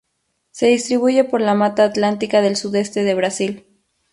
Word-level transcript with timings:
Se 0.49 0.65
distribuye 0.65 1.23
por 1.25 1.41
la 1.41 1.53
mata 1.53 1.83
atlántica 1.83 2.41
del 2.41 2.55
sudeste 2.55 3.03
de 3.03 3.13
Brasil. 3.13 3.67